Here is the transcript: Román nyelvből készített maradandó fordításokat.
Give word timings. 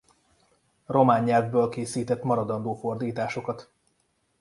Román 0.85 1.23
nyelvből 1.23 1.69
készített 1.69 2.23
maradandó 2.23 2.73
fordításokat. 2.73 3.71